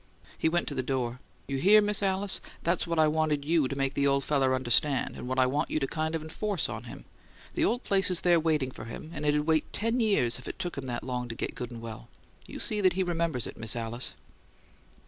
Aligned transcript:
He 0.35 0.49
went 0.49 0.67
to 0.67 0.73
the 0.73 0.81
door. 0.81 1.19
"You 1.47 1.59
hear, 1.59 1.79
Miss 1.79 2.01
Alice? 2.01 2.41
That's 2.63 2.87
what 2.87 2.97
I 2.97 3.07
wanted 3.07 3.43
to 3.43 3.75
make 3.75 3.93
the 3.93 4.07
old 4.07 4.23
feller 4.23 4.55
understand, 4.55 5.15
and 5.15 5.27
what 5.27 5.37
I 5.37 5.45
want 5.45 5.69
you 5.69 5.79
to 5.79 5.85
kind 5.85 6.15
of 6.15 6.23
enforce 6.23 6.67
on 6.67 6.85
him. 6.85 7.05
The 7.53 7.65
old 7.65 7.83
place 7.83 8.09
is 8.09 8.21
there 8.21 8.39
waiting 8.39 8.71
for 8.71 8.85
him, 8.85 9.11
and 9.13 9.27
it'd 9.27 9.45
wait 9.45 9.71
ten 9.71 9.99
years 9.99 10.39
if 10.39 10.47
it 10.47 10.57
took 10.57 10.75
him 10.75 10.85
that 10.87 11.03
long 11.03 11.29
to 11.29 11.35
get 11.35 11.53
good 11.53 11.69
and 11.69 11.81
well. 11.83 12.07
You 12.47 12.57
see 12.57 12.81
that 12.81 12.93
he 12.93 13.03
remembers 13.03 13.45
it, 13.45 13.57
Miss 13.57 13.75
Alice!" 13.75 14.15